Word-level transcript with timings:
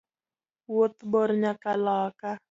Wuoth 0.71 0.99
bor 1.11 1.29
nyaka 1.41 1.71
loka. 1.85 2.31